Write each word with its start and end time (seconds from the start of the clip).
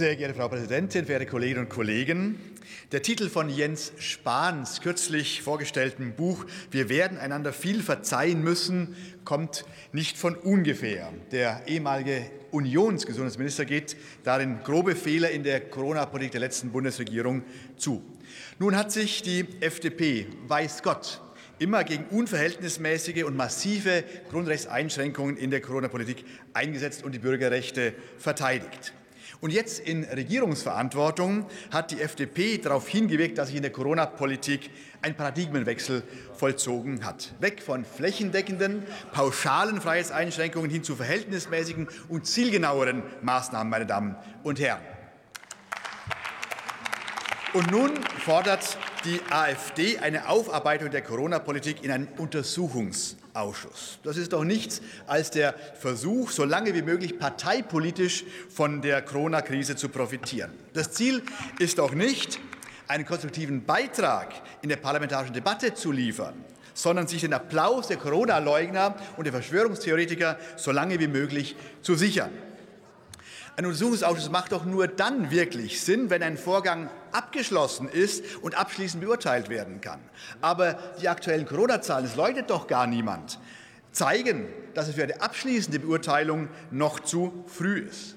Sehr 0.00 0.16
geehrte 0.16 0.32
Frau 0.32 0.48
Präsidentin, 0.48 1.04
verehrte 1.04 1.26
Kolleginnen 1.26 1.64
und 1.64 1.68
Kollegen! 1.68 2.40
Der 2.90 3.02
Titel 3.02 3.28
von 3.28 3.50
Jens 3.50 3.92
Spahns 3.98 4.80
kürzlich 4.80 5.42
vorgestellten 5.42 6.14
Buch 6.14 6.46
Wir 6.70 6.88
werden 6.88 7.18
einander 7.18 7.52
viel 7.52 7.82
verzeihen 7.82 8.42
müssen 8.42 8.96
kommt 9.24 9.66
nicht 9.92 10.16
von 10.16 10.36
ungefähr. 10.36 11.12
Der 11.32 11.64
ehemalige 11.66 12.22
Unionsgesundheitsminister 12.50 13.66
geht 13.66 13.94
darin 14.24 14.60
grobe 14.64 14.96
Fehler 14.96 15.32
in 15.32 15.44
der 15.44 15.60
Corona-Politik 15.60 16.32
der 16.32 16.40
letzten 16.40 16.70
Bundesregierung 16.70 17.42
zu. 17.76 18.02
Nun 18.58 18.76
hat 18.76 18.92
sich 18.92 19.20
die 19.20 19.44
FDP, 19.60 20.28
weiß 20.48 20.82
Gott, 20.82 21.20
immer 21.58 21.84
gegen 21.84 22.04
unverhältnismäßige 22.06 23.24
und 23.24 23.36
massive 23.36 24.02
Grundrechtseinschränkungen 24.30 25.36
in 25.36 25.50
der 25.50 25.60
Corona-Politik 25.60 26.24
eingesetzt 26.54 27.04
und 27.04 27.14
die 27.14 27.18
Bürgerrechte 27.18 27.92
verteidigt. 28.16 28.94
Und 29.40 29.52
jetzt 29.52 29.80
in 29.80 30.04
Regierungsverantwortung 30.04 31.46
hat 31.70 31.92
die 31.92 32.00
FDP 32.00 32.58
darauf 32.58 32.86
hingewirkt, 32.86 33.38
dass 33.38 33.48
sich 33.48 33.56
in 33.56 33.62
der 33.62 33.72
Corona-Politik 33.72 34.70
ein 35.00 35.16
Paradigmenwechsel 35.16 36.02
vollzogen 36.34 37.06
hat. 37.06 37.32
Weg 37.40 37.62
von 37.62 37.86
flächendeckenden, 37.86 38.82
pauschalen 39.12 39.80
Freiheitseinschränkungen 39.80 40.70
hin 40.70 40.84
zu 40.84 40.94
verhältnismäßigen 40.94 41.88
und 42.10 42.26
zielgenaueren 42.26 43.02
Maßnahmen, 43.22 43.70
meine 43.70 43.86
Damen 43.86 44.14
und 44.42 44.60
Herren. 44.60 44.82
Und 47.52 47.68
nun 47.72 47.90
fordert 48.24 48.78
die 49.04 49.20
AfD 49.28 49.98
eine 49.98 50.28
Aufarbeitung 50.28 50.88
der 50.90 51.02
Corona-Politik 51.02 51.82
in 51.82 51.90
einem 51.90 52.06
Untersuchungsausschuss. 52.16 53.98
Das 54.04 54.16
ist 54.16 54.32
doch 54.32 54.44
nichts 54.44 54.80
als 55.08 55.32
der 55.32 55.54
Versuch, 55.80 56.30
so 56.30 56.44
lange 56.44 56.72
wie 56.74 56.82
möglich 56.82 57.18
parteipolitisch 57.18 58.24
von 58.54 58.82
der 58.82 59.02
Corona-Krise 59.02 59.74
zu 59.74 59.88
profitieren. 59.88 60.52
Das 60.74 60.92
Ziel 60.92 61.24
ist 61.58 61.78
doch 61.78 61.92
nicht, 61.92 62.38
einen 62.86 63.04
konstruktiven 63.04 63.64
Beitrag 63.64 64.32
in 64.62 64.68
der 64.68 64.76
parlamentarischen 64.76 65.34
Debatte 65.34 65.74
zu 65.74 65.90
liefern, 65.90 66.44
sondern 66.72 67.08
sich 67.08 67.22
den 67.22 67.32
Applaus 67.34 67.88
der 67.88 67.96
Corona-Leugner 67.96 68.94
und 69.16 69.24
der 69.24 69.32
Verschwörungstheoretiker 69.32 70.38
so 70.56 70.70
lange 70.70 71.00
wie 71.00 71.08
möglich 71.08 71.56
zu 71.82 71.96
sichern. 71.96 72.30
Ein 73.60 73.66
Untersuchungsausschuss 73.66 74.30
macht 74.30 74.52
doch 74.52 74.64
nur 74.64 74.88
dann 74.88 75.30
wirklich 75.30 75.82
Sinn, 75.82 76.08
wenn 76.08 76.22
ein 76.22 76.38
Vorgang 76.38 76.88
abgeschlossen 77.12 77.90
ist 77.90 78.24
und 78.40 78.54
abschließend 78.54 79.04
beurteilt 79.04 79.50
werden 79.50 79.82
kann. 79.82 80.00
Aber 80.40 80.78
die 80.98 81.10
aktuellen 81.10 81.44
Corona-Zahlen, 81.44 82.06
das 82.06 82.16
leugnet 82.16 82.48
doch 82.48 82.66
gar 82.68 82.86
niemand, 82.86 83.38
zeigen, 83.92 84.46
dass 84.72 84.88
es 84.88 84.94
für 84.94 85.02
eine 85.02 85.20
abschließende 85.20 85.78
Beurteilung 85.78 86.48
noch 86.70 87.00
zu 87.00 87.44
früh 87.48 87.80
ist. 87.80 88.16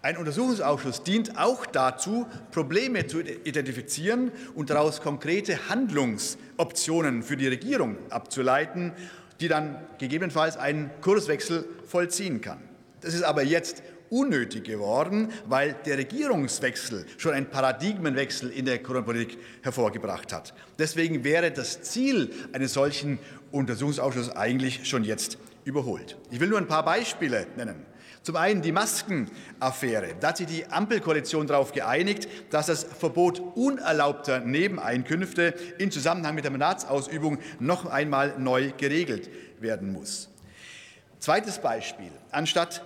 Ein 0.00 0.16
Untersuchungsausschuss 0.16 1.02
dient 1.02 1.36
auch 1.36 1.66
dazu, 1.66 2.26
Probleme 2.50 3.06
zu 3.06 3.20
identifizieren 3.20 4.32
und 4.54 4.70
daraus 4.70 5.02
konkrete 5.02 5.68
Handlungsoptionen 5.68 7.22
für 7.22 7.36
die 7.36 7.48
Regierung 7.48 7.98
abzuleiten, 8.08 8.94
die 9.40 9.48
dann 9.48 9.84
gegebenenfalls 9.98 10.56
einen 10.56 10.90
Kurswechsel 11.02 11.68
vollziehen 11.86 12.40
kann. 12.40 12.62
Das 13.02 13.12
ist 13.12 13.22
aber 13.22 13.42
jetzt 13.42 13.82
unnötig 14.10 14.64
geworden, 14.64 15.32
weil 15.46 15.74
der 15.84 15.98
Regierungswechsel 15.98 17.06
schon 17.16 17.34
einen 17.34 17.50
Paradigmenwechsel 17.50 18.50
in 18.50 18.64
der 18.64 18.82
Corona-Politik 18.82 19.38
hervorgebracht 19.62 20.32
hat. 20.32 20.54
Deswegen 20.78 21.24
wäre 21.24 21.50
das 21.50 21.82
Ziel 21.82 22.30
eines 22.52 22.72
solchen 22.72 23.18
Untersuchungsausschusses 23.52 24.34
eigentlich 24.36 24.88
schon 24.88 25.04
jetzt 25.04 25.38
überholt. 25.64 26.16
Ich 26.30 26.40
will 26.40 26.48
nur 26.48 26.58
ein 26.58 26.68
paar 26.68 26.84
Beispiele 26.84 27.46
nennen. 27.56 27.86
Zum 28.22 28.36
einen 28.36 28.60
die 28.60 28.72
Maskenaffäre. 28.72 30.16
Da 30.20 30.28
hat 30.28 30.36
sich 30.36 30.46
die 30.46 30.66
Ampelkoalition 30.66 31.46
darauf 31.46 31.72
geeinigt, 31.72 32.28
dass 32.50 32.66
das 32.66 32.84
Verbot 32.84 33.40
unerlaubter 33.54 34.40
Nebeneinkünfte 34.40 35.54
in 35.78 35.90
Zusammenhang 35.90 36.34
mit 36.34 36.44
der 36.44 36.50
Mandatsausübung 36.50 37.38
noch 37.58 37.86
einmal 37.86 38.38
neu 38.38 38.72
geregelt 38.76 39.30
werden 39.60 39.92
muss. 39.92 40.28
Zweites 41.20 41.58
Beispiel. 41.58 42.10
Anstatt 42.30 42.82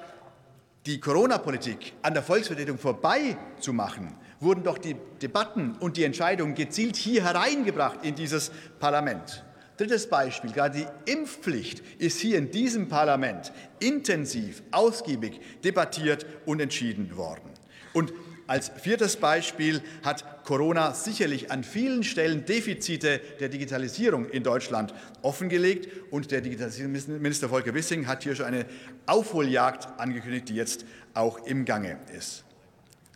die 0.86 0.98
Corona-Politik 0.98 1.94
an 2.02 2.14
der 2.14 2.22
Volksvertretung 2.22 2.78
vorbeizumachen, 2.78 4.14
wurden 4.40 4.64
doch 4.64 4.78
die 4.78 4.96
Debatten 5.20 5.76
und 5.78 5.96
die 5.96 6.04
Entscheidungen 6.04 6.54
gezielt 6.54 6.96
hier 6.96 7.22
hereingebracht 7.22 8.04
in 8.04 8.14
dieses 8.14 8.50
Parlament. 8.80 9.44
Drittes 9.76 10.08
Beispiel, 10.08 10.52
gerade 10.52 10.78
die 10.78 11.12
Impfpflicht 11.12 11.82
ist 11.98 12.20
hier 12.20 12.38
in 12.38 12.50
diesem 12.50 12.88
Parlament 12.88 13.52
intensiv, 13.78 14.62
ausgiebig 14.70 15.40
debattiert 15.64 16.26
und 16.46 16.60
entschieden 16.60 17.16
worden. 17.16 17.50
Und 17.92 18.12
als 18.52 18.70
viertes 18.82 19.16
Beispiel 19.16 19.80
hat 20.02 20.44
Corona 20.44 20.92
sicherlich 20.92 21.50
an 21.50 21.64
vielen 21.64 22.04
Stellen 22.04 22.44
Defizite 22.44 23.18
der 23.40 23.48
Digitalisierung 23.48 24.28
in 24.28 24.42
Deutschland 24.42 24.92
offengelegt. 25.22 25.88
Und 26.10 26.30
der 26.30 26.42
Digitalisierungsminister 26.42 27.48
Volker 27.48 27.72
Wissing 27.72 28.06
hat 28.06 28.24
hier 28.24 28.34
schon 28.34 28.44
eine 28.44 28.66
Aufholjagd 29.06 29.98
angekündigt, 29.98 30.50
die 30.50 30.54
jetzt 30.54 30.84
auch 31.14 31.46
im 31.46 31.64
Gange 31.64 31.96
ist. 32.14 32.44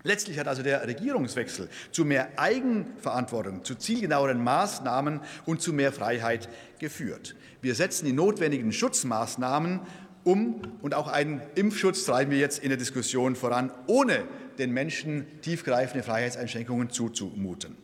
Letztlich 0.04 0.38
hat 0.38 0.48
also 0.48 0.62
der 0.62 0.86
Regierungswechsel 0.86 1.68
zu 1.92 2.06
mehr 2.06 2.38
Eigenverantwortung, 2.38 3.62
zu 3.62 3.74
zielgenaueren 3.74 4.42
Maßnahmen 4.42 5.20
und 5.44 5.60
zu 5.60 5.74
mehr 5.74 5.92
Freiheit 5.92 6.48
geführt. 6.78 7.36
Wir 7.60 7.74
setzen 7.74 8.06
die 8.06 8.12
notwendigen 8.14 8.72
Schutzmaßnahmen 8.72 9.80
um 10.26 10.60
und 10.82 10.94
auch 10.94 11.06
einen 11.06 11.40
Impfschutz 11.54 12.04
treiben 12.04 12.32
wir 12.32 12.38
jetzt 12.38 12.58
in 12.58 12.68
der 12.68 12.76
Diskussion 12.76 13.36
voran, 13.36 13.70
ohne 13.86 14.24
den 14.58 14.72
Menschen 14.72 15.26
tiefgreifende 15.40 16.02
Freiheitseinschränkungen 16.02 16.90
zuzumuten. 16.90 17.76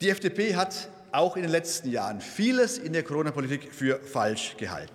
Die 0.00 0.08
FDP 0.08 0.56
hat 0.56 0.88
auch 1.12 1.36
in 1.36 1.42
den 1.42 1.50
letzten 1.50 1.90
Jahren 1.90 2.20
vieles 2.20 2.78
in 2.78 2.92
der 2.92 3.02
Corona-Politik 3.02 3.72
für 3.72 4.00
falsch 4.00 4.56
gehalten. 4.56 4.92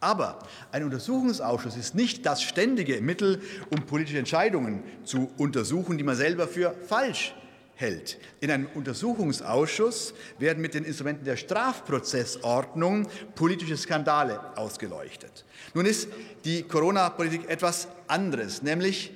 Aber 0.00 0.40
ein 0.70 0.84
Untersuchungsausschuss 0.84 1.76
ist 1.76 1.94
nicht 1.94 2.26
das 2.26 2.42
ständige 2.42 3.00
Mittel, 3.00 3.40
um 3.70 3.86
politische 3.86 4.18
Entscheidungen 4.18 4.82
zu 5.04 5.30
untersuchen, 5.38 5.96
die 5.96 6.04
man 6.04 6.16
selber 6.16 6.46
für 6.46 6.74
falsch 6.86 7.34
hält. 7.76 8.18
In 8.40 8.50
einem 8.50 8.66
Untersuchungsausschuss 8.74 10.14
werden 10.38 10.60
mit 10.60 10.74
den 10.74 10.84
Instrumenten 10.84 11.24
der 11.24 11.36
Strafprozessordnung 11.36 13.08
politische 13.34 13.76
Skandale 13.76 14.40
ausgeleuchtet. 14.56 15.44
Nun 15.74 15.86
ist 15.86 16.08
die 16.44 16.62
Corona-Politik 16.62 17.48
etwas 17.48 17.88
anderes, 18.06 18.62
nämlich 18.62 19.12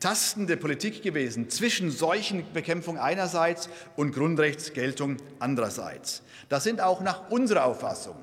tastende 0.00 0.56
Politik 0.56 1.02
gewesen 1.02 1.48
zwischen 1.48 1.90
Seuchenbekämpfung 1.90 2.98
einerseits 2.98 3.70
und 3.96 4.12
Grundrechtsgeltung 4.12 5.16
andererseits. 5.38 6.22
Das 6.48 6.64
sind 6.64 6.80
auch 6.80 7.00
nach 7.00 7.30
unserer 7.30 7.64
Auffassung 7.64 8.16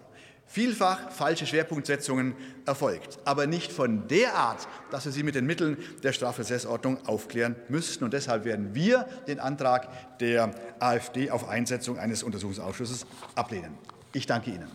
vielfach 0.51 1.11
falsche 1.11 1.45
Schwerpunktsetzungen 1.45 2.35
erfolgt, 2.65 3.19
aber 3.23 3.47
nicht 3.47 3.71
von 3.71 4.07
der 4.09 4.35
Art, 4.35 4.67
dass 4.91 5.05
wir 5.05 5.11
sie 5.11 5.23
mit 5.23 5.35
den 5.35 5.45
Mitteln 5.45 5.77
der 6.03 6.11
Strafprozessordnung 6.11 7.07
aufklären 7.07 7.55
müssten. 7.69 8.03
Und 8.03 8.13
deshalb 8.13 8.43
werden 8.43 8.75
wir 8.75 9.07
den 9.27 9.39
Antrag 9.39 10.17
der 10.19 10.51
AfD 10.79 11.31
auf 11.31 11.47
Einsetzung 11.47 11.97
eines 11.97 12.21
Untersuchungsausschusses 12.21 13.05
ablehnen. 13.35 13.77
Ich 14.13 14.25
danke 14.25 14.51
Ihnen. 14.51 14.67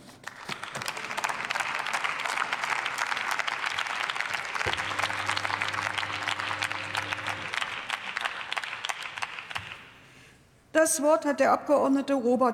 Das 10.77 11.01
Wort 11.01 11.25
hat 11.25 11.39
der 11.39 11.51
Abgeordnete 11.53 12.13
Robert 12.13 12.45